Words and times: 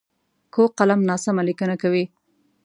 کوږ 0.53 0.69
قلم 0.79 0.99
ناسمه 1.09 1.43
لیکنه 1.49 1.75
کوي 1.81 2.05